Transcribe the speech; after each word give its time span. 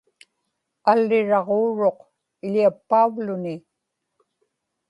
alliraġuuruq 0.91 1.99
iḷiappauvluni 2.45 3.55